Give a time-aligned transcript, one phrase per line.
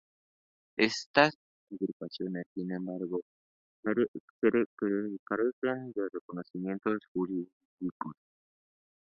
[0.79, 1.37] Estas
[1.71, 3.21] agrupaciones sin embargo
[3.83, 8.13] carecen de reconocimiento jurídico.